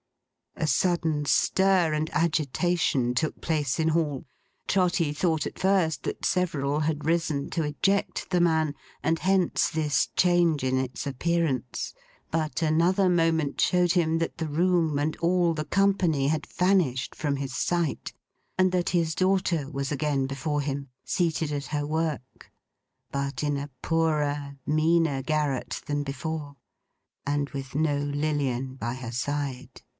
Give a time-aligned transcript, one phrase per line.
[0.55, 4.25] A sudden stir and agitation took place in Hall.
[4.67, 10.07] Trotty thought at first, that several had risen to eject the man; and hence this
[10.15, 11.93] change in its appearance.
[12.31, 17.37] But, another moment showed him that the room and all the company had vanished from
[17.37, 18.11] his sight,
[18.57, 22.51] and that his daughter was again before him, seated at her work.
[23.11, 26.55] But in a poorer, meaner garret than before;
[27.25, 29.81] and with no Lilian by her side.